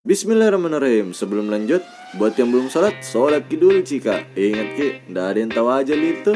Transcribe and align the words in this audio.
Bismillahirrahmanirrahim. 0.00 1.12
Sebelum 1.12 1.52
lanjut 1.52 1.84
Buat 2.16 2.32
yang 2.40 2.48
belum 2.48 2.72
sholat 2.72 3.04
Sholat 3.04 3.44
ki 3.52 3.60
dulu 3.60 3.84
cika 3.84 4.24
Ingat 4.32 4.68
ki 4.72 4.88
Nggak 5.12 5.26
ada 5.28 5.38
yang 5.44 5.52
tahu 5.52 5.68
aja 5.68 5.92
itu 5.92 6.32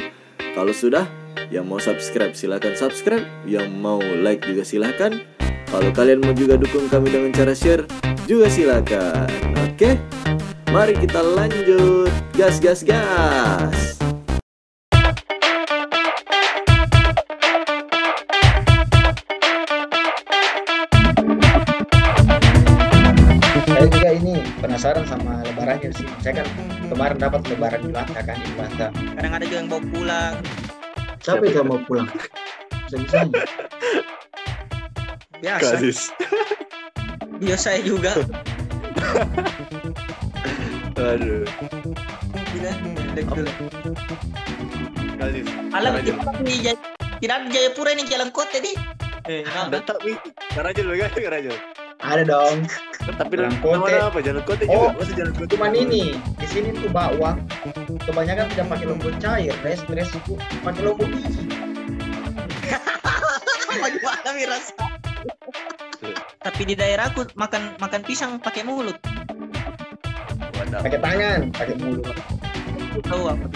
Kalau 0.52 0.68
sudah 0.76 1.08
Yang 1.48 1.64
mau 1.64 1.80
subscribe 1.80 2.36
silahkan 2.36 2.76
subscribe. 2.76 3.24
Yang 3.48 3.72
mau 3.72 4.04
like 4.04 4.44
juga 4.44 4.68
silahkan 4.68 5.16
Kalau 5.72 5.90
kalian 5.96 6.20
mau 6.20 6.36
juga 6.36 6.60
dukung 6.60 6.92
kami 6.92 7.08
dengan 7.08 7.32
cara 7.32 7.56
share 7.56 7.88
Juga 8.28 8.52
silahkan 8.52 9.32
Oke? 9.64 9.96
Mari 10.68 11.00
kita 11.00 11.24
lanjut. 11.24 12.12
Gas 12.36 12.60
gas 12.60 12.84
gas 12.84 14.03
penasaran 24.84 25.08
sama 25.08 25.40
lebarannya 25.48 25.90
sih. 25.96 26.04
Saya 26.20 26.44
kan 26.44 26.46
kemarin 26.92 27.16
dapat 27.16 27.40
lebaran 27.48 27.80
di 27.88 27.90
Lata 27.96 28.20
kan 28.20 28.36
di 28.36 28.52
Lata. 28.52 28.92
Kadang 28.92 29.32
ada 29.32 29.44
juga 29.48 29.56
yang 29.64 29.68
bawa 29.72 29.82
pulang. 29.88 30.34
Siapa 31.24 31.40
itu 31.48 31.56
yang 31.56 31.68
mau 31.72 31.80
pulang? 31.88 32.08
Bisa 32.84 32.96
bisa 33.00 33.18
biasa. 35.40 35.72
Kasis 35.80 36.12
dia 37.40 37.56
saya 37.56 37.80
juga. 37.80 38.12
Aduh. 41.00 41.48
Gila, 42.52 42.72
dulu. 43.24 43.52
Kasis 45.16 45.46
alam 45.72 45.92
kita 46.04 46.28
di 46.44 46.54
Jaya- 46.60 46.92
tidak 47.24 47.40
Jayapura 47.48 47.96
ini 47.96 48.04
jalan 48.04 48.28
kota 48.36 48.60
di 48.60 48.76
eh 49.32 49.48
kenapa? 49.48 49.80
tak 49.80 49.98
wi 50.04 50.12
Karajul 50.52 50.92
bagaimana 50.92 51.16
Karajul 51.16 51.56
ada 52.04 52.22
dong 52.28 52.68
Tapi 53.04 53.36
Jalan 53.36 53.52
Kote. 53.60 53.92
apa? 54.00 54.18
Jalan 54.24 54.42
Kote 54.48 54.64
Oh, 54.72 54.88
Masa 54.96 55.12
jalan 55.12 55.32
Kote. 55.36 55.50
cuman 55.52 55.76
ini. 55.76 56.16
Di 56.40 56.46
sini 56.48 56.72
tuh 56.72 56.88
bawang 56.88 57.36
kebanyakan 58.08 58.48
tidak 58.52 58.66
pakai 58.72 58.86
lombok 58.88 59.12
cair 59.20 59.52
res 59.60 59.84
res. 59.92 60.08
Itu 60.08 60.40
pakai 60.64 60.80
lombok 60.80 61.08
biji 61.12 61.44
Bagaimana 63.84 64.30
Mi, 64.32 64.44
rasa 64.48 64.72
tapi 66.44 66.68
di 66.68 66.76
daerahku 66.76 67.24
makan 67.40 67.72
makan 67.80 68.04
pisang 68.04 68.36
pakai 68.36 68.68
mulut. 68.68 69.00
Pakai 70.54 71.00
tangan 71.00 71.48
pakai 71.56 71.74
mulut. 71.80 72.04
Tahu 73.00 73.22
apa 73.32 73.46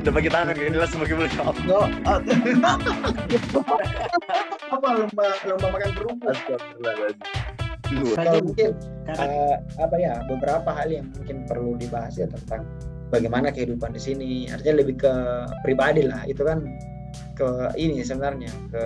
Udah 0.00 0.12
pakai 0.16 0.30
tangan 0.32 0.56
Ini 0.56 0.76
langsung 0.80 1.04
pakai 1.04 1.14
mulut. 1.20 1.32
No 1.68 1.84
apa 4.70 4.88
lomba 4.96 5.26
lomba 5.44 5.66
makan 5.68 5.90
kerupuk 5.92 6.32
kalau 8.14 8.40
mungkin 8.44 8.70
eh, 9.10 9.56
apa 9.78 9.96
ya 9.98 10.22
beberapa 10.30 10.70
hal 10.70 10.88
yang 10.90 11.06
mungkin 11.16 11.44
perlu 11.46 11.74
dibahas 11.76 12.14
ya 12.18 12.26
tentang 12.30 12.62
bagaimana 13.10 13.50
kehidupan 13.50 13.90
di 13.94 14.00
sini. 14.00 14.30
Artinya 14.50 14.82
lebih 14.86 15.02
ke 15.02 15.12
pribadi 15.66 16.06
lah 16.06 16.22
itu 16.30 16.42
kan 16.46 16.62
ke 17.34 17.48
ini 17.74 18.04
sebenarnya 18.04 18.52
ke 18.70 18.84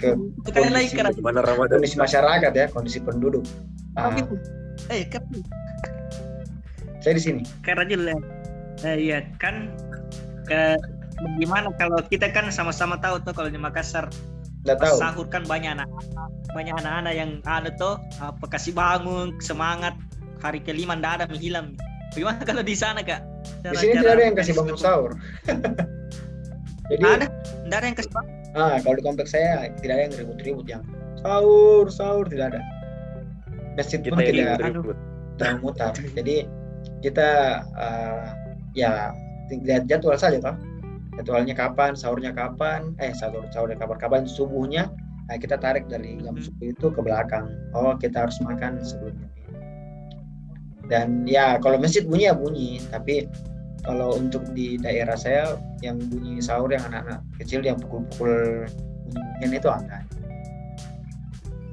ke 0.00 0.08
sekali 0.48 0.72
lagi 0.72 0.88
kondisi- 0.90 0.96
keras 0.96 1.14
Mana 1.20 1.40
Ramadan? 1.44 1.78
kondisi 1.78 1.96
masyarakat 2.00 2.52
ya 2.56 2.66
kondisi 2.72 2.98
penduduk. 3.04 3.44
Ah, 3.94 4.10
eh 4.90 5.06
kan 5.06 5.22
saya 6.98 7.14
di 7.14 7.22
sini. 7.22 7.42
Karena 7.62 7.84
jelas 7.86 8.18
eh, 8.82 8.96
iya 8.98 9.22
kan 9.38 9.70
ke 10.48 10.74
gimana 11.38 11.70
kalau 11.78 12.00
kita 12.10 12.26
kan 12.34 12.50
sama-sama 12.50 12.98
tahu 12.98 13.22
tuh 13.22 13.32
kalau 13.32 13.46
di 13.48 13.60
Makassar 13.60 14.10
nggak 14.64 14.78
tahu. 14.80 14.96
Sahur 14.96 15.26
kan 15.28 15.44
banyak 15.44 15.76
anak 15.76 15.88
banyak 16.56 16.74
anak-anak 16.80 17.14
yang 17.14 17.30
ada 17.44 17.68
tuh 17.76 18.00
apa 18.18 18.44
kasih 18.48 18.72
bangun 18.72 19.36
semangat. 19.44 19.92
Hari 20.40 20.60
kelima 20.64 20.96
ndak 20.96 21.22
ada 21.22 21.24
menghilang. 21.28 21.76
Gimana 22.16 22.40
kalau 22.48 22.64
di 22.64 22.74
sana 22.76 23.04
kak? 23.04 23.20
Di 23.64 23.76
sini 23.76 24.00
tidak 24.00 24.12
ada 24.16 24.22
yang 24.24 24.36
kasih 24.36 24.54
bangun 24.56 24.76
sahur. 24.80 25.12
Jadi 26.92 27.04
ada 27.04 27.26
ndak 27.68 27.78
ada 27.80 27.86
yang 27.86 27.96
kasih 27.96 28.12
bangun. 28.12 28.32
Ah 28.54 28.76
kalau 28.80 28.96
di 28.96 29.04
kompleks 29.04 29.32
saya 29.36 29.68
tidak 29.84 29.94
ada 30.00 30.02
yang 30.08 30.14
ribut-ribut 30.24 30.66
yang 30.68 30.82
sahur 31.20 31.86
sahur 31.92 32.24
tidak 32.28 32.56
ada. 32.56 32.60
Masjid 33.76 34.00
pun 34.00 34.18
tidak 34.20 34.60
ribut 34.60 34.96
tidak 35.36 35.54
mutar. 35.60 35.92
Jadi 35.92 36.46
kita 37.02 37.60
eh, 37.76 38.26
ya 38.72 39.12
lihat 39.50 39.84
jadwal 39.90 40.16
saja 40.16 40.40
toh 40.40 40.56
jadwalnya 41.20 41.54
kapan 41.54 41.92
sahurnya 41.94 42.34
kapan? 42.34 42.94
Eh 42.98 43.14
sahur 43.14 43.46
sahurnya 43.54 43.78
kapan 43.78 43.98
kapan 43.98 44.22
subuhnya 44.26 44.90
nah, 45.28 45.36
kita 45.40 45.56
tarik 45.56 45.88
dari 45.88 46.20
jam 46.20 46.36
Hmm. 46.36 46.44
subuh 46.44 46.66
itu 46.68 46.86
ke 46.92 47.00
belakang. 47.00 47.46
Oh 47.72 47.96
kita 47.96 48.28
harus 48.28 48.36
makan 48.44 48.80
sebelumnya. 48.84 49.28
Dan 50.84 51.24
ya 51.24 51.56
kalau 51.64 51.80
masjid 51.80 52.04
bunyi 52.04 52.28
ya 52.28 52.36
bunyi. 52.36 52.82
Tapi 52.92 53.24
kalau 53.84 54.16
untuk 54.16 54.44
di 54.52 54.76
daerah 54.80 55.16
saya 55.16 55.56
yang 55.80 56.00
bunyi 56.12 56.40
sahur 56.40 56.72
yang 56.72 56.84
anak-anak 56.88 57.20
kecil 57.40 57.64
yang 57.64 57.80
pukul-pukul 57.80 58.68
bunyian 59.12 59.52
itu 59.56 59.68
ada. 59.68 60.04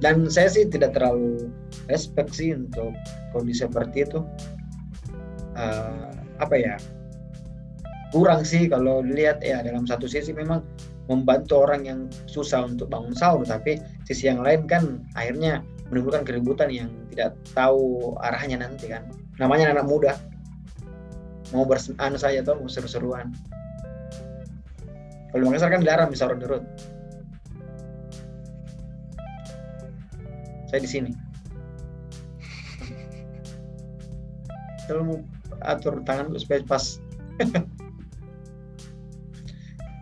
Dan 0.02 0.32
saya 0.32 0.50
sih 0.50 0.66
tidak 0.66 0.98
terlalu 0.98 1.52
respect 1.92 2.34
sih 2.34 2.56
untuk 2.56 2.96
kondisi 3.36 3.68
seperti 3.68 4.08
itu. 4.08 4.24
Eh, 5.60 6.10
apa 6.40 6.56
ya 6.56 6.80
kurang 8.12 8.46
sih 8.46 8.68
kalau 8.68 9.02
dilihat. 9.02 9.42
Ya 9.42 9.64
dalam 9.64 9.88
satu 9.88 10.06
sisi 10.06 10.36
memang 10.36 10.62
membantu 11.10 11.66
orang 11.66 11.88
yang 11.88 12.00
susah 12.30 12.68
untuk 12.68 12.88
bangun 12.88 13.12
sahur 13.18 13.44
tapi 13.44 13.82
sisi 14.08 14.30
yang 14.30 14.46
lain 14.46 14.70
kan 14.70 15.02
akhirnya 15.18 15.66
menimbulkan 15.92 16.24
keributan 16.24 16.72
yang 16.72 16.88
tidak 17.12 17.36
tahu 17.56 18.16
arahnya 18.24 18.62
nanti 18.62 18.92
kan. 18.92 19.08
Namanya 19.40 19.76
anak 19.76 19.88
muda. 19.90 20.14
Mau 21.52 21.68
bersenang 21.68 22.16
saja 22.16 22.40
tuh 22.46 22.56
mau 22.60 22.72
seru-seruan. 22.72 23.34
Kalau 25.32 25.42
di 25.44 25.48
Makassar 25.48 25.72
kan 25.72 25.84
dilarang 25.84 26.12
bisa 26.12 26.28
the 26.28 26.48
road 26.48 26.64
saya 30.72 30.80
di 30.80 30.88
sini. 30.88 31.12
Kalau 34.88 35.04
mau 35.04 35.20
atur 35.68 36.00
tangan 36.08 36.32
supaya 36.40 36.64
pas 36.64 36.96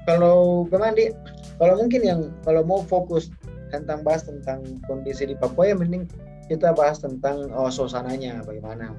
kalau 0.10 0.66
gimana 0.66 0.98
di 0.98 1.14
kalau 1.62 1.78
mungkin 1.78 2.02
yang 2.02 2.22
kalau 2.42 2.66
mau 2.66 2.82
fokus 2.82 3.30
tentang 3.70 4.02
bahas 4.02 4.26
tentang 4.26 4.66
kondisi 4.90 5.30
di 5.30 5.38
Papua 5.38 5.70
ya 5.70 5.76
mending 5.78 6.10
kita 6.50 6.74
bahas 6.74 6.98
tentang 6.98 7.54
oh, 7.54 7.70
suasananya 7.70 8.42
bagaimana. 8.42 8.98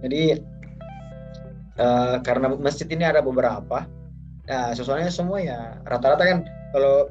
Jadi 0.00 0.40
eh, 1.76 2.16
karena 2.24 2.56
masjid 2.56 2.88
ini 2.88 3.04
ada 3.04 3.20
beberapa 3.20 3.84
nah 4.48 4.74
suasananya 4.74 5.12
semua 5.14 5.38
ya 5.38 5.78
rata-rata 5.86 6.26
kan 6.26 6.38
kalau 6.74 7.06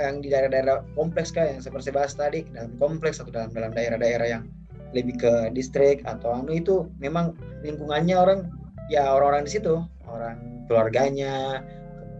yang 0.00 0.24
di 0.24 0.32
daerah-daerah 0.32 0.80
kompleks 0.96 1.28
kayak 1.28 1.58
yang 1.58 1.60
seperti 1.60 1.92
bahas 1.92 2.16
tadi 2.16 2.46
dalam 2.56 2.72
kompleks 2.80 3.20
atau 3.20 3.28
dalam 3.28 3.52
dalam 3.52 3.74
daerah-daerah 3.76 4.38
yang 4.38 4.48
lebih 4.96 5.20
ke 5.20 5.32
distrik 5.52 6.00
atau 6.08 6.40
anu 6.40 6.56
itu 6.56 6.88
memang 6.96 7.36
lingkungannya 7.60 8.16
orang 8.16 8.48
ya 8.88 9.12
orang-orang 9.12 9.44
di 9.44 9.60
situ 9.60 9.84
orang 10.08 10.64
keluarganya 10.72 11.60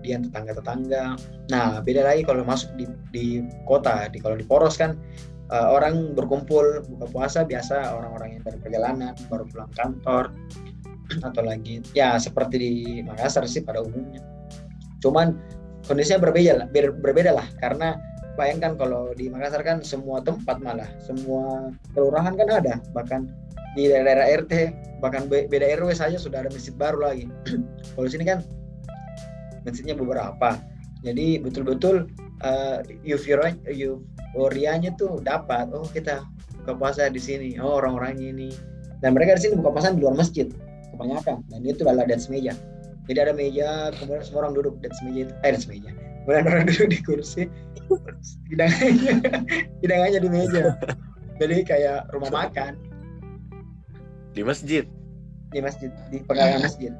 kemudian 0.01 0.33
tetangga-tetangga. 0.33 1.21
Nah 1.53 1.85
beda 1.85 2.09
lagi 2.09 2.25
kalau 2.25 2.41
masuk 2.41 2.73
di, 2.81 2.89
di 3.13 3.27
kota 3.69 4.09
di 4.09 4.17
kalau 4.17 4.33
di 4.33 4.49
poros 4.49 4.81
kan 4.81 4.97
eh, 5.53 5.69
orang 5.69 6.17
berkumpul 6.17 6.81
buka 6.89 7.07
puasa 7.13 7.45
biasa 7.45 7.93
orang-orang 7.93 8.41
yang 8.41 8.43
dari 8.49 8.59
perjalanan 8.65 9.13
baru 9.29 9.45
pulang 9.45 9.69
kantor 9.77 10.33
atau 11.29 11.43
lagi 11.45 11.85
ya 11.93 12.17
seperti 12.17 12.57
di 12.57 12.73
Makassar 13.05 13.45
sih 13.45 13.61
pada 13.61 13.85
umumnya. 13.85 14.25
Cuman 15.05 15.37
kondisinya 15.85 16.25
berbeda 16.25 16.65
lah 16.65 16.67
ber- 16.73 16.97
berbeda 16.97 17.37
lah 17.37 17.45
karena 17.61 18.01
bayangkan 18.41 18.81
kalau 18.81 19.13
di 19.13 19.29
Makassar 19.29 19.61
kan 19.61 19.85
semua 19.85 20.25
tempat 20.25 20.65
malah 20.65 20.89
semua 20.97 21.69
kelurahan 21.93 22.33
kan 22.41 22.49
ada 22.49 22.81
bahkan 22.97 23.29
di 23.77 23.85
daerah 23.85 24.25
RT 24.27 24.73
bahkan 25.05 25.29
be- 25.29 25.45
beda 25.45 25.69
RW 25.77 25.93
saja 25.93 26.17
sudah 26.17 26.41
ada 26.41 26.49
masjid 26.49 26.73
baru 26.73 27.05
lagi. 27.05 27.29
Kalau 27.97 28.09
sini 28.09 28.25
kan 28.25 28.41
masjidnya 29.65 29.97
beberapa. 29.97 30.57
Jadi 31.01 31.41
betul-betul 31.41 32.13
uh, 32.45 32.85
euforia 33.05 33.57
euforianya 33.65 34.93
tuh 35.01 35.21
dapat. 35.25 35.69
Oh 35.73 35.89
kita 35.89 36.25
buka 36.63 36.73
puasa 36.77 37.09
di 37.09 37.21
sini. 37.21 37.57
Oh 37.57 37.81
orang-orangnya 37.81 38.33
ini. 38.33 38.51
Dan 39.01 39.17
mereka 39.17 39.41
di 39.41 39.49
sini 39.49 39.55
buka 39.61 39.81
puasa 39.81 39.97
di 39.97 40.05
luar 40.05 40.17
masjid. 40.17 40.49
Kebanyakan. 40.93 41.41
Dan 41.49 41.61
itu 41.65 41.83
adalah 41.89 42.05
dance 42.05 42.29
meja. 42.29 42.53
Jadi 43.09 43.19
ada 43.19 43.33
meja 43.33 43.91
kemudian 43.97 44.23
semua 44.23 44.47
orang 44.47 44.55
duduk. 44.55 44.75
Dance 44.85 45.01
meja 45.03 45.21
itu 45.29 45.35
eh 45.41 45.51
dance 45.57 45.69
meja. 45.69 45.91
Kemudian 46.25 46.45
orang 46.45 46.65
duduk 46.71 46.89
di 46.93 46.99
kursi. 47.01 47.43
Hidangannya 48.53 49.15
hidangannya 49.81 50.21
di 50.21 50.31
meja. 50.31 50.77
Jadi 51.41 51.57
kayak 51.65 52.13
rumah 52.13 52.29
makan. 52.45 52.77
Di 54.37 54.45
masjid? 54.45 54.85
Di 55.51 55.59
masjid. 55.65 55.91
Di 56.13 56.21
pekarangan 56.23 56.61
masjid. 56.69 56.93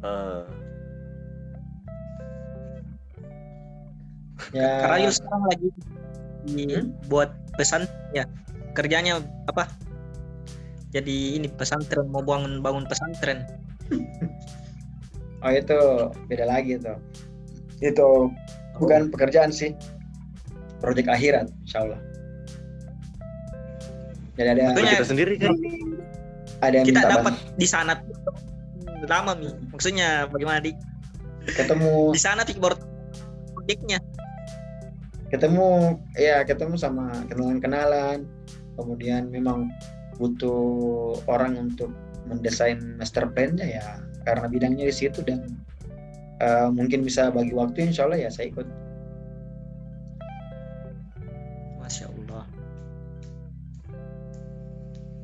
Ah. 0.00 0.59
Ya. 4.50 4.84
Karayul 4.84 5.12
sekarang 5.12 5.42
lagi 5.46 5.68
Hmm? 6.40 6.96
buat 7.06 7.36
pesan 7.54 7.84
ya 8.10 8.24
kerjanya 8.72 9.20
apa? 9.46 9.68
Jadi 10.90 11.36
ini 11.36 11.46
pesantren 11.46 12.08
mau 12.08 12.24
bangun 12.24 12.58
bangun 12.58 12.88
pesantren. 12.88 13.44
Oh 15.40 15.48
itu 15.48 15.76
beda 16.26 16.44
lagi 16.44 16.76
itu. 16.76 16.94
Itu 17.80 18.32
bukan 18.76 19.08
pekerjaan 19.08 19.52
sih. 19.52 19.76
Proyek 20.80 21.06
akhirat, 21.06 21.52
insya 21.62 21.84
Allah. 21.84 22.00
Jadi 24.34 24.48
ada 24.48 24.60
Makanya- 24.72 24.92
kita 24.96 25.06
sendiri 25.06 25.34
kan? 25.36 25.52
Ada 26.60 26.74
yang 26.74 26.86
kita 26.88 27.00
dapat 27.04 27.34
di 27.54 27.66
sana 27.68 27.92
tuh. 28.00 28.16
Lama 29.04 29.32
mi. 29.36 29.48
Maksudnya 29.72 30.28
bagaimana 30.28 30.60
di? 30.60 30.72
Ketemu. 31.46 32.12
Di 32.12 32.20
sana 32.20 32.44
tuh 32.44 32.56
baru 32.56 32.76
proyeknya 33.54 34.00
ketemu 35.30 35.96
ya 36.18 36.42
ketemu 36.42 36.74
sama 36.74 37.14
kenalan-kenalan. 37.30 38.26
Kemudian 38.74 39.30
memang 39.30 39.70
butuh 40.18 41.16
orang 41.30 41.56
untuk 41.56 41.94
mendesain 42.26 42.98
master 43.00 43.30
plan-nya 43.32 43.66
ya 43.80 43.84
karena 44.28 44.46
bidangnya 44.50 44.84
di 44.90 44.94
situ 44.94 45.24
dan 45.24 45.56
eh, 46.42 46.68
mungkin 46.68 47.06
bisa 47.06 47.32
bagi 47.32 47.54
waktu 47.54 47.88
insya 47.88 48.10
Allah 48.10 48.26
ya 48.26 48.30
saya 48.30 48.50
ikut. 48.50 48.66
Masya 51.78 52.06
Allah. 52.10 52.44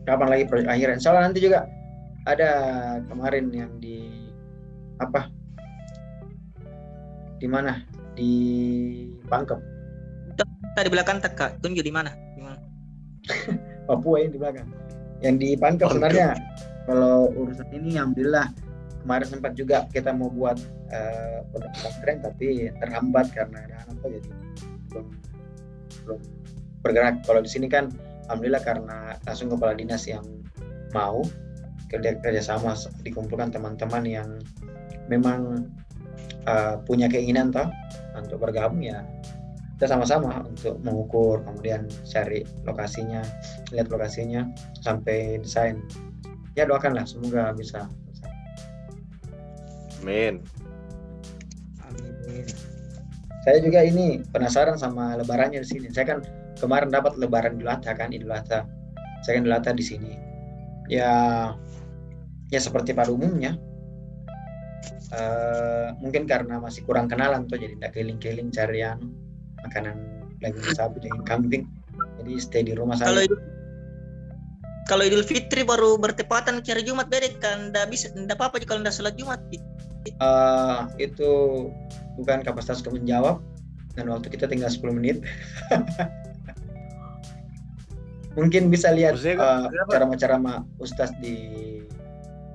Kapan 0.07 0.29
lagi 0.31 0.45
proyek 0.47 0.71
akhir? 0.71 0.89
Insya 0.97 1.11
Allah 1.13 1.27
nanti 1.29 1.43
juga 1.43 1.67
ada 2.31 2.51
kemarin 3.11 3.51
yang 3.51 3.73
di 3.83 4.07
apa? 5.03 5.29
Di 7.37 7.47
mana? 7.51 7.83
Di 8.17 8.33
Pangkep 9.29 9.76
kita 10.73 10.81
di 10.87 10.91
belakang 10.93 11.19
tak 11.23 11.39
kak 11.39 11.51
tunjuk 11.63 11.85
di 11.85 11.93
mana 11.93 12.11
di 12.35 12.43
mana 12.43 12.59
Papua 13.87 14.23
yang 14.23 14.33
di 14.35 14.39
belakang. 14.43 14.69
Yang 15.23 15.37
di 15.39 15.49
Pangkep 15.55 15.63
Pangkep. 15.63 15.89
sebenarnya 15.95 16.29
kalau 16.87 17.31
urusan 17.35 17.69
ini 17.75 17.99
alhamdulillah 17.99 18.47
kemarin 19.03 19.27
sempat 19.27 19.53
juga 19.55 19.87
kita 19.91 20.11
mau 20.11 20.31
buat 20.31 20.59
eh, 20.91 21.39
pondok 21.55 21.71
pesantren 21.75 22.19
tapi 22.23 22.71
terhambat 22.83 23.31
karena 23.31 23.63
ada 23.67 23.77
anak 23.87 23.97
jadi 24.03 24.31
belum 24.91 25.07
belum 26.07 26.21
bergerak. 26.83 27.15
Kalau 27.27 27.41
di 27.43 27.51
sini 27.51 27.67
kan 27.71 27.91
alhamdulillah 28.27 28.63
karena 28.63 28.99
langsung 29.27 29.51
kepala 29.55 29.75
dinas 29.79 30.03
yang 30.07 30.27
mau 30.91 31.23
kerja 31.87 32.19
kerjasama 32.19 32.75
dikumpulkan 33.07 33.55
teman-teman 33.55 34.03
yang 34.03 34.29
memang 35.07 35.71
eh, 36.47 36.75
punya 36.83 37.07
keinginan 37.07 37.55
toh 37.55 37.71
untuk 38.19 38.43
bergabung 38.43 38.83
ya 38.83 39.07
kita 39.77 39.93
sama-sama 39.93 40.41
untuk 40.49 40.81
mengukur 40.81 41.45
kemudian 41.45 41.85
cari 42.09 42.49
lokasinya 42.65 43.21
lihat 43.77 43.93
lokasinya 43.93 44.49
sampai 44.81 45.37
desain. 45.37 45.85
Ya 46.57 46.65
doakanlah 46.65 47.05
semoga 47.05 47.53
bisa 47.53 47.85
men 50.01 50.41
amin. 51.85 52.49
Saya 53.45 53.63
juga 53.63 53.85
ini 53.85 54.25
penasaran 54.33 54.81
sama 54.81 55.21
lebarannya 55.21 55.61
di 55.61 55.69
sini. 55.69 55.93
Saya 55.93 56.17
kan 56.17 56.19
kemarin 56.57 56.89
dapat 56.89 57.21
lebaran 57.21 57.61
Idul 57.61 57.71
Adha 57.71 57.93
kan 57.93 58.11
Idul 58.11 58.33
Adha. 58.33 58.65
Saya 59.23 59.39
kan 59.39 59.45
Idul 59.45 59.57
Adha 59.61 59.71
di 59.77 59.85
sini. 59.85 60.13
Ya 60.89 61.13
ya 62.49 62.61
seperti 62.65 62.97
pada 62.97 63.13
umumnya. 63.13 63.61
Eh, 65.07 65.89
mungkin 66.03 66.27
karena 66.27 66.59
masih 66.59 66.83
kurang 66.83 67.07
kenalan 67.07 67.47
tuh 67.47 67.61
jadi 67.61 67.79
tidak 67.79 67.91
keliling-keliling 67.95 68.51
cari 68.51 68.83
anu, 68.83 69.07
makanan 69.67 69.97
daging 70.41 70.75
sapi 70.75 70.97
daging 71.03 71.27
kambing. 71.27 71.65
Jadi 72.23 72.33
stay 72.41 72.63
di 72.65 72.73
rumah 72.73 72.97
kalau 72.97 73.23
idul 73.25 73.41
kalau 74.87 75.03
idul 75.03 75.27
fitri 75.27 75.67
baru 75.67 75.99
bertepatan 75.99 76.63
ke 76.63 76.71
hari 76.71 76.87
jumat 76.87 77.11
beda 77.11 77.27
kan 77.43 77.75
ndak 77.75 77.91
bisa 77.91 78.09
ndak 78.15 78.39
apa 78.39 78.55
apa 78.55 78.63
kalau 78.65 78.81
ndak 78.81 78.95
sholat 78.95 79.19
jumat. 79.19 79.43
Eh, 80.07 80.81
itu 81.03 81.31
bukan 82.15 82.47
kapasitasku 82.47 82.95
menjawab 82.95 83.43
dan 83.99 84.07
waktu 84.07 84.31
kita 84.31 84.47
tinggal 84.47 84.71
10 84.71 84.95
menit. 84.95 85.27
Mungkin 88.39 88.69
bisa 88.69 88.93
lihat 88.93 89.17
Maksudnya 89.19 89.37
eh, 89.41 89.67
kenapa? 89.73 89.91
ceramah-ceramah 89.91 90.57
Ustaz 90.79 91.11
di 91.19 91.35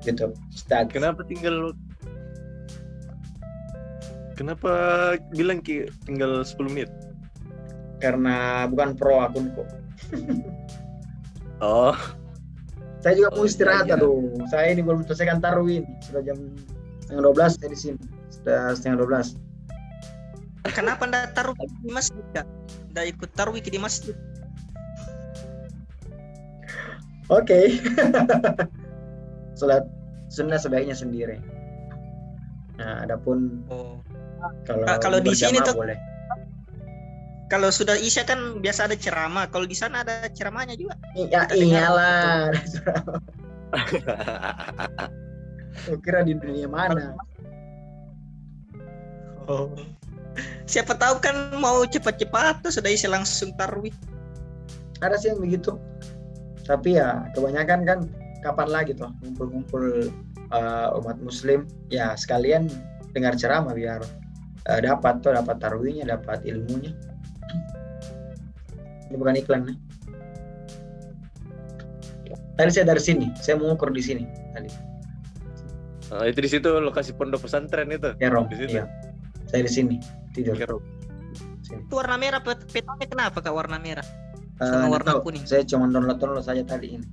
YouTube. 0.07 0.37
Ustaz 0.53 0.87
kenapa 0.87 1.27
tinggal 1.27 1.75
kenapa 4.41 4.71
bilang 5.29 5.61
ki 5.61 5.85
tinggal 6.09 6.41
10 6.41 6.57
menit? 6.73 6.89
Karena 8.01 8.65
bukan 8.65 8.97
pro 8.97 9.21
akunku 9.21 9.61
oh. 11.61 11.93
Saya 13.01 13.17
juga 13.17 13.29
mau 13.33 13.45
Oh, 13.45 13.49
istirahat 13.49 13.85
iya, 13.89 13.97
iya. 13.97 14.01
aduh. 14.01 14.29
Saya 14.49 14.77
ini 14.77 14.81
belum 14.85 15.05
selesaikan 15.09 15.41
tarawih 15.41 15.81
ini. 15.81 15.93
sudah 16.05 16.21
jam 16.21 16.37
setengah 17.01 17.33
12 17.33 17.57
saya 17.57 17.69
di 17.69 17.79
sini. 17.79 18.01
Sudah 18.29 18.73
setengah 18.77 19.05
12 19.05 19.37
kenapa 20.71 21.03
ndak 21.09 21.33
taruh 21.35 21.57
di 21.57 21.91
masjid 21.91 22.21
kak? 22.33 22.47
Ndak 22.93 23.05
ikut 23.17 23.29
taruh 23.33 23.53
di 23.57 23.79
masjid. 23.81 24.15
Oke. 27.33 27.81
Sholat 29.57 29.83
sunnah 30.31 30.57
sebaiknya 30.57 30.95
sendiri. 30.95 31.37
Nah 32.79 33.05
adapun 33.05 33.65
oh 33.73 33.99
kalau 34.65 34.85
Ka- 34.85 34.99
kalau 35.01 35.19
di 35.21 35.33
sini 35.33 35.59
tuh- 35.61 35.77
boleh. 35.77 35.97
Kalau 37.51 37.67
sudah 37.67 37.99
isya 37.99 38.23
kan 38.23 38.63
biasa 38.63 38.87
ada 38.87 38.95
ceramah. 38.95 39.51
Kalau 39.51 39.67
di 39.67 39.75
sana 39.75 40.07
ada 40.07 40.23
ceramahnya 40.31 40.79
juga. 40.79 40.95
Iya, 41.19 41.51
iyalah. 41.51 42.47
Kira 45.99 46.23
di 46.23 46.31
dunia 46.39 46.71
mana? 46.71 47.11
oh. 49.51 49.67
Siapa 50.63 50.95
tahu 50.95 51.19
kan 51.19 51.51
mau 51.59 51.83
cepat-cepat 51.83 52.63
tuh 52.63 52.71
sudah 52.71 52.87
isya 52.87 53.11
langsung 53.11 53.51
taruh 53.59 53.83
Ada 55.03 55.19
sih 55.19 55.35
yang 55.35 55.43
begitu. 55.43 55.75
Tapi 56.63 56.95
ya 56.95 57.27
kebanyakan 57.35 57.83
kan 57.83 57.99
kapan 58.47 58.69
lagi 58.71 58.95
tuh 58.95 59.11
ngumpul-ngumpul 59.19 60.07
uh, 60.55 60.95
umat 61.03 61.19
muslim. 61.19 61.67
Ya 61.91 62.15
sekalian 62.15 62.71
dengar 63.11 63.35
ceramah 63.35 63.75
biar 63.75 63.99
uh, 64.63 64.79
dapat 64.79 65.13
tuh 65.19 65.31
dapat 65.31 65.55
tarwihnya, 65.57 66.03
dapat 66.07 66.43
ilmunya. 66.43 66.91
Ini 69.07 69.15
bukan 69.15 69.35
iklan 69.35 69.61
ya. 69.65 69.73
Tadi 72.51 72.69
saya 72.69 72.85
dari 72.85 72.99
sini, 72.99 73.25
saya 73.37 73.55
mengukur 73.55 73.89
di 73.89 73.99
sini 73.99 74.23
tadi. 74.51 74.69
Ah, 76.11 76.27
itu 76.27 76.37
di 76.37 76.49
situ 76.49 76.67
lokasi 76.67 77.11
pondok 77.11 77.41
pesantren 77.41 77.87
itu 77.87 78.11
Ya 78.19 78.27
Rom, 78.27 78.45
Di 78.45 78.53
situ? 78.57 78.75
iya. 78.75 78.83
Saya 79.47 79.63
di 79.63 79.71
sini 79.71 79.95
tidur. 80.31 80.55
Kero. 80.55 80.77
Sini. 81.61 81.81
itu 81.81 81.93
warna 81.93 82.15
merah 82.15 82.39
pet- 82.39 82.67
petanya 82.67 83.05
kenapa 83.05 83.39
kak 83.39 83.49
warna 83.49 83.79
merah 83.79 84.03
Eh, 84.59 84.67
Sama 84.67 84.91
warna 84.91 85.17
tahu. 85.17 85.25
kuning. 85.25 85.41
Saya 85.41 85.63
cuma 85.63 85.87
download-download 85.87 86.43
saja 86.43 86.61
tadi 86.61 86.93
ini. 86.93 87.07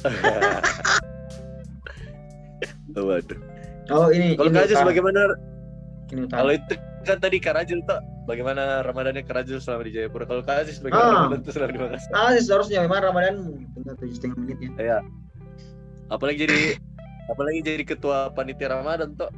Waduh. 2.96 3.38
Oh 3.92 4.08
ini. 4.08 4.32
Kalau 4.34 4.48
ini 4.48 4.56
Kak 4.56 4.64
Ajis 4.64 4.80
Kalau 6.06 6.52
itu 6.54 6.74
kan 7.02 7.18
tadi 7.18 7.42
Kak 7.42 7.54
Rajul 7.58 7.82
tuh 7.82 7.98
bagaimana 8.26 8.82
Ramadannya 8.86 9.26
Kak 9.26 9.42
Rajul 9.42 9.58
selama 9.58 9.82
di 9.86 9.94
Jayapura? 9.94 10.22
Kalau 10.22 10.42
Kak 10.42 10.62
Ajis 10.62 10.78
bagaimana 10.78 11.10
Ah. 11.10 11.18
Ramadan 11.26 11.40
tuh 11.42 11.52
selama 11.54 11.70
di 11.74 11.80
Makassar? 11.82 12.10
Ah, 12.14 12.30
sih 12.34 12.42
seharusnya 12.46 12.78
memang 12.86 13.00
Ramadan 13.02 13.34
tinggal 13.74 13.94
tujuh 13.98 14.14
setengah 14.14 14.36
menit 14.38 14.74
ya. 14.78 14.98
Apalagi 16.06 16.46
jadi 16.46 16.60
apalagi 17.26 17.58
jadi 17.62 17.82
ketua 17.82 18.30
panitia 18.30 18.70
Ramadan 18.70 19.18
tuh 19.18 19.30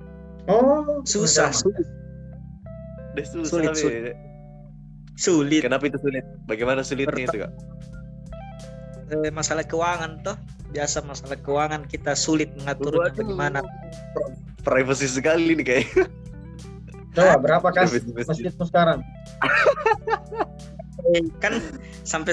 Oh, 0.49 1.05
susah 1.05 1.53
sulit 1.53 1.85
Deh 3.13 3.25
susah 3.25 3.49
Sulit, 3.49 3.73
sulit. 3.77 4.17
sulit 5.17 5.61
Kenapa 5.65 5.89
itu 5.89 5.97
sulit? 6.01 6.25
Bagaimana 6.45 6.81
sulitnya 6.81 7.25
itu 7.25 7.37
kak? 7.41 7.53
Eh, 9.09 9.33
masalah 9.33 9.65
keuangan 9.65 10.21
toh 10.21 10.37
biasa 10.69 11.01
masalah 11.01 11.41
keuangan 11.41 11.89
kita 11.89 12.13
sulit 12.13 12.53
mengaturnya 12.61 13.09
Waduh. 13.09 13.17
bagaimana 13.25 13.59
Privacy 14.61 15.09
sekali 15.09 15.57
nih 15.57 15.65
kayak. 15.65 15.89
Coba 17.19 17.35
berapa 17.37 17.69
kas 17.69 17.91
Masjid- 17.91 18.07
masjid. 18.07 18.47
masjidmu 18.47 18.65
sekarang? 18.65 18.99
Kan 21.43 21.61
sampai 22.05 22.33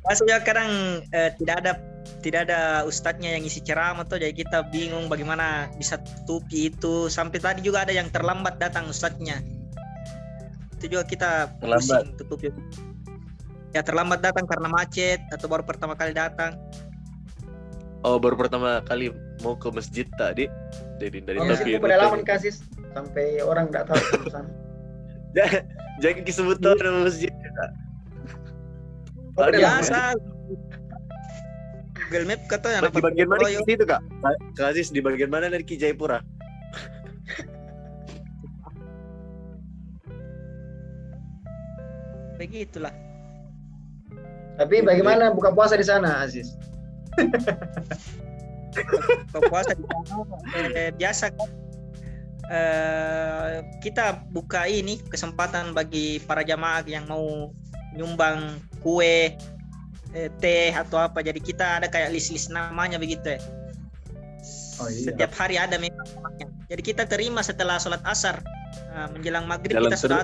Maksudnya 0.00 0.40
kadang 0.40 1.02
eh, 1.10 1.30
tidak 1.36 1.56
ada 1.64 1.72
tidak 2.18 2.40
ada 2.48 2.60
ustadznya 2.82 3.36
yang 3.36 3.44
isi 3.44 3.60
ceramah 3.60 4.02
tuh 4.02 4.16
jadi 4.16 4.32
kita 4.32 4.72
bingung 4.72 5.06
bagaimana 5.06 5.68
bisa 5.76 6.00
tutupi 6.00 6.72
itu 6.72 7.06
sampai 7.06 7.36
tadi 7.38 7.60
juga 7.60 7.84
ada 7.84 7.92
yang 7.92 8.08
terlambat 8.08 8.56
datang 8.56 8.88
ustadznya 8.88 9.38
itu 10.74 10.88
juga 10.88 11.04
kita 11.04 11.52
Terlambat. 11.60 12.08
pusing 12.08 12.16
tutupi 12.16 12.46
ya 13.70 13.84
terlambat 13.84 14.18
datang 14.18 14.48
karena 14.48 14.66
macet 14.66 15.20
atau 15.28 15.46
baru 15.46 15.62
pertama 15.62 15.92
kali 15.94 16.10
datang 16.10 16.56
Oh 18.00 18.16
baru 18.16 18.38
pertama 18.38 18.78
kali 18.86 19.10
mau 19.42 19.58
ke 19.58 19.68
masjid 19.68 20.06
tadi. 20.14 20.46
Jadi 20.98 21.18
dari 21.22 21.38
Oh, 21.38 21.46
tapi 21.46 21.78
pedalaman 21.78 22.22
kasis 22.22 22.62
sampai 22.94 23.42
orang 23.42 23.70
nggak 23.70 23.86
tahu 23.86 23.98
jurusan. 24.14 24.44
Ja- 25.34 25.64
Jangan 25.98 26.22
disebut 26.22 26.56
tuh 26.62 26.78
nama 26.78 27.10
masjid. 27.10 27.32
Oh, 29.34 29.42
udah 29.42 29.50
biasa 29.50 30.14
Google 31.98 32.24
Map 32.24 32.40
kata 32.46 32.68
yang 32.70 32.82
Di 32.86 33.02
bagian 33.02 33.26
mana 33.26 33.50
di 33.50 33.58
situ 33.66 33.82
kak? 33.82 34.00
Aziz 34.62 34.88
di 34.88 35.02
bagian 35.02 35.26
mana 35.26 35.50
dari 35.50 35.66
Ki 35.66 35.74
Jayapura? 35.74 36.22
begitulah 42.38 42.94
Tapi 44.58 44.82
bagaimana 44.82 45.30
buka 45.30 45.54
puasa 45.54 45.78
di 45.78 45.86
sana, 45.86 46.18
Aziz? 46.18 46.58
Buka 49.32 49.40
puasa 49.50 49.72
di 49.74 49.82
sana 49.82 50.24
eh, 50.76 50.90
biasa 50.94 51.24
kan. 51.34 51.50
Eh, 52.48 53.54
kita 53.84 54.24
buka 54.32 54.64
ini 54.64 55.02
kesempatan 55.12 55.76
bagi 55.76 56.22
para 56.24 56.40
jamaah 56.40 56.86
yang 56.88 57.04
mau 57.10 57.52
nyumbang 57.92 58.56
kue 58.80 59.34
eh, 60.14 60.28
teh 60.40 60.70
atau 60.72 61.02
apa. 61.02 61.20
Jadi 61.20 61.42
kita 61.42 61.82
ada 61.82 61.90
kayak 61.90 62.14
list-list 62.14 62.48
namanya 62.54 62.96
begitu 62.96 63.36
ya. 63.36 63.40
Oh, 64.78 64.86
iya. 64.86 65.10
setiap 65.10 65.34
hari 65.34 65.58
ada 65.58 65.74
memang 65.74 66.06
namanya. 66.14 66.46
Jadi 66.70 66.82
kita 66.86 67.02
terima 67.10 67.42
setelah 67.42 67.82
sholat 67.82 67.98
asar 68.06 68.38
Nah, 68.88 69.06
menjelang 69.12 69.44
maghrib 69.46 69.78
Dalam 69.78 69.90
kita 69.90 69.98
sudah 69.98 70.22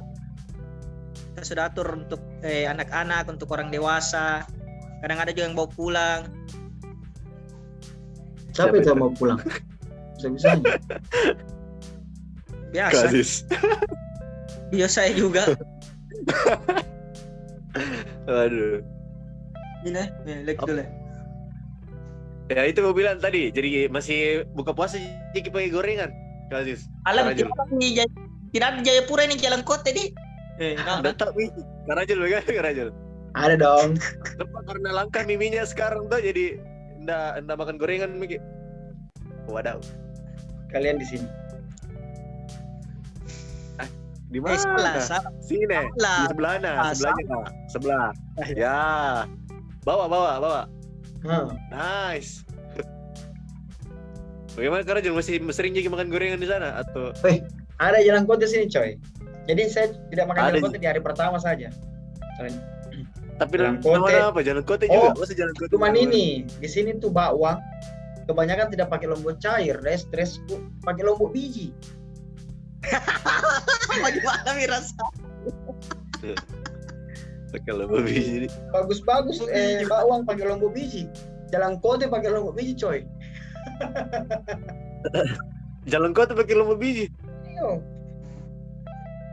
kita 1.34 1.42
sudah 1.46 1.64
atur 1.70 1.88
untuk 1.94 2.22
eh, 2.46 2.66
anak-anak 2.66 3.26
untuk 3.26 3.50
orang 3.54 3.68
dewasa. 3.70 4.46
Kadang 5.02 5.18
ada 5.20 5.30
juga 5.34 5.50
yang 5.50 5.56
bawa 5.58 5.68
pulang 5.70 6.20
Siapa 8.54 8.70
Siapa 8.70 8.74
itu 8.74 8.80
itu? 8.80 8.90
yang 8.90 9.00
mau 9.02 9.10
pulang? 9.12 9.38
Bisa-bisanya. 10.14 10.78
Kak 12.74 13.06
biasa 13.06 13.06
iya 14.74 14.90
saya 14.90 15.14
juga 15.14 15.46
Aduh. 18.26 18.82
ini 19.84 20.02
ini 20.26 20.32
lihat 20.42 20.58
dulu 20.62 20.82
Ya 22.44 22.68
itu 22.68 22.76
gue 22.76 22.92
bilang 22.92 23.16
tadi. 23.16 23.48
Jadi 23.48 23.88
masih 23.88 24.44
buka 24.52 24.76
puasa 24.76 25.00
jadi 25.32 25.48
pakai 25.48 25.70
gorengan. 25.72 26.10
Aziz. 26.52 26.86
alam 27.08 27.32
Karajul. 27.32 27.50
tidak 27.50 27.56
ada 27.56 27.74
di 27.74 27.88
Jaya- 27.98 28.18
tidak 28.52 28.66
ada 28.68 28.76
di 28.78 28.84
Jayapura 28.86 29.22
ini 29.26 29.34
jalan 29.34 29.62
kota 29.66 29.90
di 29.90 30.12
eh 30.62 30.78
nah, 30.78 31.02
tak. 31.02 31.34
Karajul 31.88 32.18
bagaimana 32.20 32.52
Karajul? 32.52 32.88
Ada 33.34 33.54
dong. 33.58 33.90
Tempat 34.38 34.62
karena 34.70 34.90
langka 34.94 35.26
miminya 35.26 35.66
sekarang 35.66 36.06
tuh 36.06 36.22
jadi 36.22 36.60
ndak 37.04 37.44
ndak 37.44 37.56
makan 37.60 37.76
gorengan 37.76 38.10
Miki. 38.16 38.40
Waduh. 39.46 39.78
Kalian 40.72 40.98
di 40.98 41.06
sini. 41.06 41.28
Di 44.34 44.42
eh 44.42 44.58
salah 44.58 44.98
mana? 44.98 44.98
salah 44.98 45.30
Sini. 45.46 45.62
Di 45.62 45.78
salah 46.02 46.26
sebelah 46.26 46.52
mana? 46.58 46.72
Ah, 46.74 46.90
Sebelahnya 46.90 47.24
Kak. 47.30 47.46
Sebelah. 47.70 48.06
Ah, 48.34 48.46
iya. 48.50 48.58
Ya. 48.58 48.82
Bawa 49.86 50.04
bawa 50.10 50.32
bawa. 50.42 50.62
Hah. 51.22 51.54
Nice. 51.70 52.42
Bagaimana 54.58 54.82
Karajul 54.82 55.14
masih 55.14 55.38
sering 55.54 55.74
juga 55.74 55.94
makan 55.94 56.10
gorengan 56.10 56.42
di 56.42 56.46
sana 56.50 56.82
atau 56.82 57.14
Ada 57.82 57.98
jalan 58.06 58.22
kota 58.26 58.46
sini, 58.46 58.70
coy. 58.70 58.98
Jadi 59.50 59.62
saya 59.66 59.90
tidak 60.14 60.30
makan 60.30 60.40
Ada 60.40 60.50
jalan 60.58 60.64
kota 60.70 60.78
di 60.78 60.86
hari 60.86 61.00
pertama 61.02 61.38
saja. 61.38 61.70
Tapi 63.34 63.58
Jalan 63.58 63.82
Kote. 63.82 64.14
apa? 64.14 64.38
Jalan 64.40 64.62
Kote 64.62 64.86
Oh, 64.88 65.10
juga. 65.10 65.18
Masa 65.18 65.34
jalan 65.34 65.54
Kote? 65.58 65.70
Cuman 65.74 65.92
ini, 65.94 66.46
di 66.46 66.68
sini 66.68 66.94
tuh 66.96 67.10
bakwan 67.10 67.58
kebanyakan 68.24 68.72
tidak 68.72 68.88
pakai 68.88 69.10
lombok 69.10 69.36
cair, 69.36 69.76
res 69.82 70.06
stres 70.06 70.40
pakai 70.80 71.04
lombok 71.04 71.30
biji. 71.30 71.74
bagaimana 74.04 74.50
mi 74.54 74.64
rasa 74.68 74.92
Pakai 77.48 77.70
lomba 77.70 78.02
biji. 78.02 78.50
Bagus-bagus 78.74 79.38
eh 79.48 79.86
bakwan 79.86 80.26
pakai 80.26 80.44
lombok 80.48 80.74
biji. 80.74 81.06
Jalan 81.54 81.78
kota 81.78 82.10
pakai 82.10 82.34
lombok 82.34 82.58
biji, 82.58 82.74
coy. 82.74 82.98
Jalan 85.92 86.10
Kote 86.16 86.34
pakai 86.34 86.54
lomba 86.56 86.74
biji. 86.74 87.06
Iyo. 87.46 87.78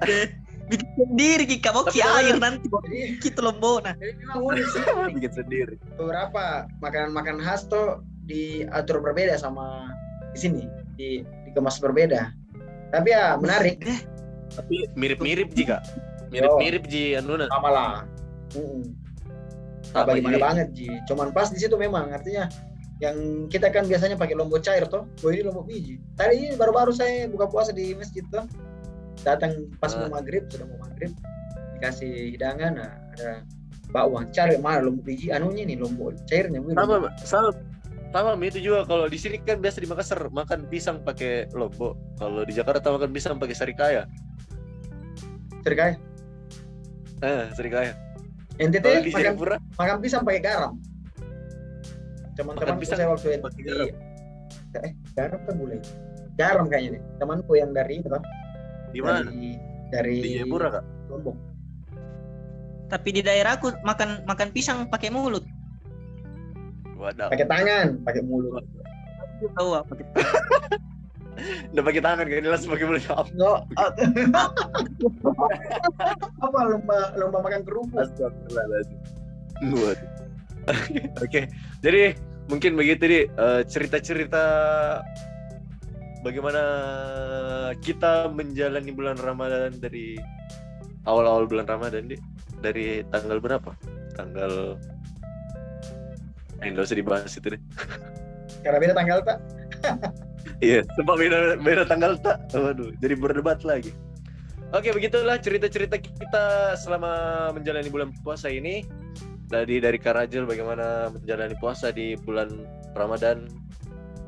bikin 0.71 0.87
sendiri 0.95 1.43
kita 1.45 1.69
mau 1.75 1.83
ki 1.83 1.99
air 1.99 2.39
nanti 2.39 2.65
Jadi, 2.65 3.19
kita 3.19 3.39
lombok 3.43 3.83
nah 3.83 3.93
jadi 3.99 4.13
memang 4.15 4.39
unik 4.39 4.65
sih. 4.73 4.81
Bikin 5.11 5.33
sendiri. 5.35 5.75
Beberapa 5.99 6.65
makanan-makanan 6.79 7.43
khas 7.43 7.67
tuh 7.67 7.99
diatur 8.25 9.03
berbeda 9.03 9.35
sama 9.35 9.91
di 10.31 10.39
sini, 10.39 10.63
di 10.95 11.21
dikemas 11.45 11.83
berbeda. 11.83 12.31
Tapi 12.91 13.07
ya 13.11 13.35
menarik, 13.35 13.83
Tapi 14.51 14.87
mirip-mirip 14.95 15.51
jika. 15.51 15.83
Mirip-mirip 16.31 16.87
ji 16.87 17.15
anuna. 17.15 17.51
sama 17.51 17.69
lah. 17.69 17.91
Nah, 19.91 20.07
Apa 20.07 20.15
bagaimana 20.15 20.35
jadi? 20.39 20.43
banget 20.43 20.67
Ji. 20.71 20.87
Cuman 21.07 21.35
pas 21.35 21.51
di 21.51 21.59
situ 21.59 21.75
memang 21.75 22.11
artinya 22.15 22.47
yang 23.03 23.47
kita 23.49 23.67
kan 23.73 23.83
biasanya 23.89 24.15
pakai 24.15 24.37
lombok 24.37 24.61
cair 24.61 24.85
toh, 24.87 25.03
oh 25.03 25.29
ini 25.33 25.41
lombok 25.43 25.67
biji. 25.67 25.99
Tadi 26.15 26.33
ini 26.37 26.55
baru-baru 26.55 26.93
saya 26.95 27.27
buka 27.27 27.49
puasa 27.49 27.73
di 27.73 27.91
masjid 27.97 28.21
tuh, 28.29 28.45
datang 29.21 29.69
pas 29.77 29.93
Ah. 29.93 30.05
mau 30.05 30.19
maghrib 30.21 30.45
sudah 30.49 30.65
mau 30.67 30.79
maghrib 30.87 31.11
dikasih 31.77 32.37
hidangan, 32.37 32.77
nah, 32.77 32.93
ada 33.17 33.41
bakwan 33.89 34.29
cari 34.29 34.55
mana 34.61 34.85
lombok 34.85 35.03
biji, 35.09 35.33
anunya 35.33 35.65
nih 35.65 35.77
lombok 35.81 36.13
cairnya. 36.29 36.61
Sama, 36.77 37.09
sama. 37.25 37.51
Sama 38.11 38.35
itu 38.43 38.59
juga 38.59 38.83
kalau 38.83 39.07
di 39.07 39.15
sini 39.15 39.39
kan 39.39 39.63
biasa 39.63 39.79
di 39.79 39.87
Makassar 39.87 40.19
makan 40.35 40.67
pisang 40.67 40.99
pakai 40.99 41.47
lombok. 41.55 41.95
Kalau 42.19 42.43
di 42.43 42.51
Jakarta 42.51 42.91
makan 42.91 43.15
pisang 43.15 43.39
pakai 43.39 43.55
sarikaya. 43.55 44.03
Serikaya. 45.63 45.95
Eh, 47.23 47.45
sarikaya. 47.55 47.95
NTT 48.59 49.15
makan 49.15 49.63
makan 49.79 49.97
pisang 50.03 50.21
pakai 50.27 50.41
garam. 50.43 50.75
Teman-teman 52.35 52.83
saya 52.83 53.07
waktu 53.07 53.39
di 53.57 53.63
garam. 53.63 53.87
eh 54.81 54.91
garam 55.15 55.39
kan 55.47 55.55
boleh. 55.55 55.79
Garam 56.35 56.65
kayaknya 56.67 56.99
nih. 56.99 57.01
Temanku 57.19 57.53
yang 57.59 57.71
dari 57.71 57.99
itu 58.03 58.07
kan, 58.11 58.23
di 58.91 59.01
mana? 59.01 59.27
dari 59.27 59.49
dari 59.91 60.15
Di 60.19 60.29
Jayapura 60.39 60.67
kak? 60.79 60.83
Lombok. 61.11 61.35
tapi 62.91 63.07
di 63.15 63.23
daerahku 63.23 63.71
makan 63.87 64.27
makan 64.27 64.51
pisang 64.51 64.83
pakai 64.91 65.07
mulut 65.07 65.47
Waduh. 67.01 67.33
Pakai 67.33 67.49
tangan, 67.49 67.97
pakai 68.05 68.21
mulut. 68.21 68.61
tahu 69.57 69.73
apa 69.73 69.89
Udah 71.73 71.81
pakai 71.81 71.97
tangan 71.97 72.29
kan 72.29 72.45
langsung 72.45 72.77
pakai 72.77 72.85
mulut. 72.85 73.01
Enggak. 73.09 73.59
apa 76.45 76.59
lomba 76.69 77.09
lomba 77.17 77.41
makan 77.41 77.65
kerupuk? 77.65 78.05
Astagfirullahaladzim. 78.05 79.01
Oke, 81.25 81.49
jadi 81.81 82.13
mungkin 82.53 82.77
begitu 82.77 83.03
di 83.09 83.19
cerita-cerita 83.65 84.45
bagaimana 86.21 86.63
kita 87.81 88.29
menjalani 88.31 88.91
bulan 88.93 89.17
Ramadan 89.17 89.75
dari 89.77 90.15
awal-awal 91.09 91.49
bulan 91.49 91.65
Ramadan 91.65 92.09
di 92.09 92.17
dari 92.61 93.01
tanggal 93.09 93.41
berapa? 93.41 93.73
Tanggal 94.13 94.77
Eh, 96.61 96.69
nggak 96.69 96.85
usah 96.85 96.97
dibahas 96.97 97.33
itu 97.33 97.57
deh. 97.57 97.61
Karena 98.63 98.77
beda 98.77 98.93
tanggal 98.93 99.19
tak? 99.25 99.39
Iya, 100.61 100.85
sempat 100.93 101.17
beda, 101.17 101.57
beda 101.57 101.89
tanggal 101.89 102.21
tak? 102.21 102.37
Waduh, 102.53 102.93
jadi 103.01 103.17
berdebat 103.17 103.65
lagi. 103.65 103.89
Oke, 104.77 104.93
begitulah 104.93 105.41
cerita-cerita 105.41 105.97
kita 105.97 106.77
selama 106.77 107.49
menjalani 107.49 107.89
bulan 107.89 108.13
puasa 108.21 108.45
ini. 108.45 108.85
Dari 109.49 109.81
dari 109.81 109.97
Karajel 109.97 110.45
bagaimana 110.45 111.09
menjalani 111.09 111.57
puasa 111.57 111.89
di 111.89 112.13
bulan 112.13 112.61
Ramadan 112.93 113.49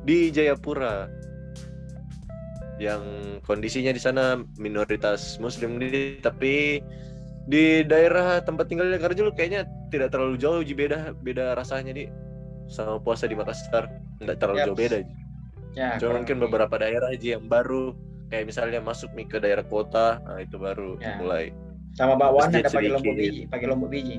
di 0.02 0.34
Jayapura. 0.34 1.06
Yang 2.84 3.02
kondisinya 3.48 3.92
di 3.96 4.00
sana 4.02 4.36
minoritas 4.60 5.40
muslim 5.40 5.80
di 5.80 6.20
tapi 6.20 6.84
di 7.48 7.84
daerah 7.84 8.40
tempat 8.44 8.68
tinggalnya 8.68 9.00
Karajel 9.00 9.32
kayaknya 9.32 9.64
tidak 9.92 10.12
terlalu 10.12 10.36
jauh 10.40 10.60
beda 10.60 11.12
beda 11.20 11.56
rasanya 11.56 11.92
di 11.92 12.08
sama 12.68 12.96
puasa 13.00 13.28
di 13.28 13.36
Makassar 13.36 13.88
nggak 14.20 14.36
terlalu 14.40 14.58
Yap. 14.60 14.66
jauh 14.68 14.78
beda. 14.78 14.98
Ya. 15.74 15.96
Cuma 16.00 16.22
mungkin 16.22 16.38
beberapa 16.38 16.74
daerah 16.78 17.10
aja 17.12 17.36
yang 17.40 17.48
baru 17.48 17.92
kayak 18.32 18.46
misalnya 18.48 18.80
masuk 18.80 19.12
nih 19.12 19.26
ke 19.28 19.36
daerah 19.42 19.64
kota, 19.66 20.20
nah 20.24 20.40
itu 20.40 20.56
baru 20.60 20.96
Ya. 21.00 21.16
mulai. 21.20 21.52
sama 21.94 22.18
bakwan 22.18 22.50
ada 22.50 22.66
pakai 22.66 22.90
lombok 22.90 23.14
biji, 23.14 23.46
pakai 23.46 23.66
lombok 23.70 23.90
biji. 23.94 24.18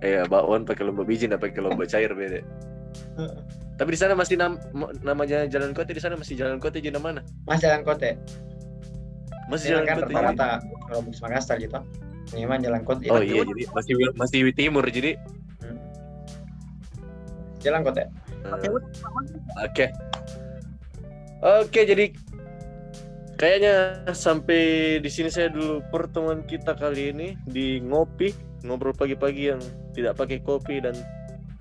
Eh, 0.00 0.24
bakwan 0.28 0.64
pakai 0.64 0.84
lomba 0.88 1.04
biji, 1.04 1.28
nggak 1.28 1.40
pakai 1.44 1.60
lomba 1.60 1.84
cair 1.84 2.12
beda. 2.16 2.40
Tapi 3.76 3.88
di 3.92 3.98
sana 3.98 4.12
masih 4.12 4.36
nam- 4.36 4.60
namanya 5.00 5.44
jalan 5.44 5.70
kota 5.70 5.92
di 5.92 6.00
sana 6.00 6.16
masih 6.16 6.32
jalan 6.34 6.56
kota 6.56 6.80
jadi 6.80 6.96
mana? 6.96 7.20
Mas 7.44 7.60
jalan 7.60 7.84
kota. 7.84 8.16
Masih 9.46 9.78
Jalan 9.78 9.84
kan 9.84 9.96
kota. 9.96 10.06
jadi? 10.06 10.14
rata-rata 10.16 10.48
kalau 10.88 11.00
bus 11.02 11.20
Makassar 11.20 11.56
gitu. 11.56 11.78
Memang 12.34 12.58
jalan 12.58 12.82
kota. 12.82 13.06
Oh 13.08 13.22
iya, 13.22 13.46
jadi 13.46 13.62
masih 13.70 13.94
masih 14.14 14.38
di 14.42 14.52
timur 14.52 14.82
jadi. 14.82 15.14
Hmm. 15.62 15.78
Jalan 17.60 17.80
kota. 17.82 18.02
eh, 18.02 18.70
Oke. 19.62 19.86
Oke, 21.38 21.80
jadi 21.84 22.10
kayaknya 23.36 23.74
sampai 24.10 24.60
di 24.98 25.10
sini 25.12 25.28
saya 25.28 25.52
dulu 25.52 25.84
pertemuan 25.92 26.42
kita 26.42 26.72
kali 26.72 27.12
ini 27.12 27.28
di 27.44 27.78
ngopi 27.78 28.32
ngobrol 28.64 28.96
pagi-pagi 28.96 29.52
yang 29.52 29.60
tidak 29.92 30.16
pakai 30.16 30.40
kopi 30.40 30.80
dan 30.80 30.96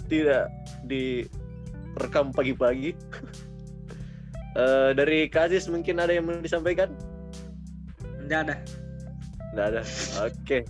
tidak 0.07 0.50
direkam 0.88 2.31
pagi-pagi. 2.31 2.93
Eh, 4.55 4.95
dari 4.95 5.27
Kazis 5.27 5.67
mungkin 5.67 6.00
ada 6.00 6.15
yang 6.15 6.31
mau 6.31 6.39
disampaikan? 6.39 6.88
Enggak 8.24 8.47
ada. 8.47 8.55
Nggak 9.51 9.65
ada. 9.67 9.81
Oke. 10.24 10.63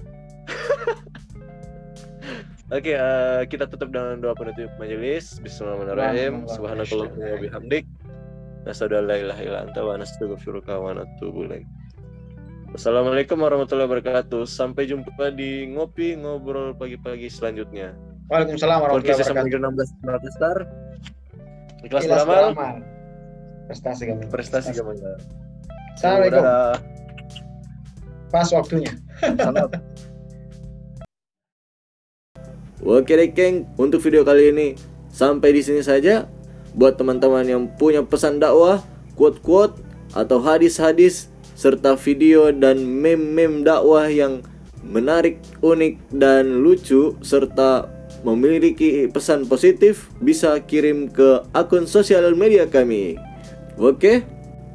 Oke, 2.73 2.97
eh, 2.97 3.41
kita 3.45 3.69
tutup 3.69 3.93
dengan 3.93 4.17
doa 4.25 4.33
penutup 4.33 4.73
majelis. 4.81 5.37
Bismillahirrahmanirrahim. 5.37 6.49
Subhanakallahumma 6.49 7.37
wa 7.37 7.37
bihamdik. 7.37 7.85
Nasyhadu 8.65 8.97
an 8.97 9.05
la 9.05 9.15
ilaha 9.21 9.41
illa 9.45 9.59
anta 9.69 9.85
wa 9.85 9.93
nastaghfiruka 10.01 10.81
wa 10.81 10.97
natubu 10.97 11.45
ilaik. 11.45 11.69
Wassalamualaikum 12.73 13.37
warahmatullahi 13.37 13.85
wabarakatuh. 13.85 14.49
Sampai 14.49 14.89
jumpa 14.89 15.29
di 15.29 15.69
ngopi 15.77 16.17
ngobrol 16.17 16.73
pagi-pagi 16.73 17.29
selanjutnya. 17.29 17.93
Waalaikumsalam 18.25 18.82
warahmatullahi 18.82 19.22
Podcast 19.22 19.38
wabarakatuh. 19.38 20.01
16 20.01 20.10
Rockstar. 20.10 20.58
Ikhlas 21.86 22.10
beramal. 22.10 22.82
Prestasi 23.70 24.03
kami. 24.10 24.25
prestasi 24.34 24.74
gamal. 24.74 24.98
Assalamualaikum. 25.94 26.41
Dadah. 26.41 26.74
Pas 28.34 28.50
waktunya. 28.50 28.98
Salam. 29.22 29.70
Oke 32.98 33.13
deh 33.13 33.29
geng, 33.29 33.70
untuk 33.77 34.01
video 34.01 34.25
kali 34.25 34.50
ini 34.50 34.67
sampai 35.13 35.53
di 35.53 35.62
sini 35.62 35.86
saja. 35.86 36.25
Buat 36.74 36.98
teman-teman 36.98 37.46
yang 37.46 37.70
punya 37.77 38.01
pesan 38.01 38.41
dakwah, 38.41 38.82
quote-quote 39.13 39.77
atau 40.17 40.41
hadis-hadis 40.41 41.29
serta 41.53 41.94
video 41.94 42.50
dan 42.50 42.82
meme-meme 42.82 43.62
dakwah 43.62 44.10
yang 44.10 44.41
menarik, 44.82 45.38
unik 45.62 46.01
dan 46.17 46.65
lucu 46.65 47.13
serta 47.22 47.94
memiliki 48.25 49.05
pesan 49.05 49.46
positif 49.46 50.10
bisa 50.17 50.58
kirim 50.65 51.13
ke 51.13 51.46
akun 51.53 51.86
sosial 51.86 52.34
media 52.34 52.65
kami. 52.65 53.22
Oke, 53.77 54.25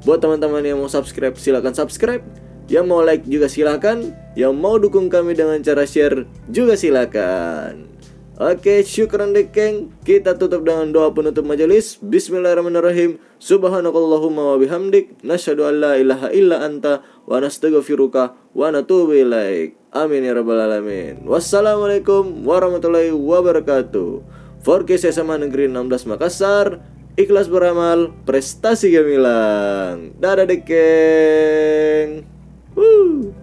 buat 0.07 0.23
teman-teman 0.23 0.63
yang 0.63 0.79
mau 0.79 0.87
subscribe 0.87 1.35
silahkan 1.35 1.75
subscribe, 1.75 2.23
yang 2.71 2.87
mau 2.87 3.03
like 3.03 3.27
juga 3.27 3.51
silahkan, 3.51 4.15
yang 4.39 4.55
mau 4.55 4.79
dukung 4.79 5.11
kami 5.11 5.35
dengan 5.35 5.59
cara 5.67 5.83
share 5.83 6.31
juga 6.47 6.79
silahkan. 6.79 8.00
Oke, 8.41 8.81
syukran 8.89 9.37
dekeng. 9.37 9.93
Kita 10.01 10.33
tutup 10.33 10.65
dengan 10.65 10.89
doa 10.89 11.13
penutup 11.13 11.45
majelis. 11.45 12.01
Bismillahirrahmanirrahim. 12.01 13.21
Subhanakallahumma 13.37 14.57
wa 14.57 14.57
bihamdik. 14.57 15.21
Nasyhadu 15.21 15.69
an 15.69 15.77
la 15.77 16.01
ilaha 16.01 16.33
illa 16.33 16.65
anta 16.65 17.05
wa 17.29 17.37
nastaghfiruka 17.37 18.33
wa 18.57 18.73
natubu 18.73 19.13
ilaik. 19.13 19.77
Amin 19.93 20.25
ya 20.25 20.33
rabbal 20.33 20.57
alamin. 20.57 21.21
Wassalamualaikum 21.29 22.49
warahmatullahi 22.49 23.13
wabarakatuh. 23.13 24.25
Forkes 24.65 25.05
SMA 25.05 25.37
Negeri 25.37 25.69
16 25.69 26.09
Makassar. 26.09 26.81
Ikhlas 27.21 27.53
beramal, 27.53 28.09
prestasi 28.25 28.89
gemilang. 28.89 30.17
Dadah 30.17 30.49
dekeng. 30.49 32.25
Woo. 32.73 33.37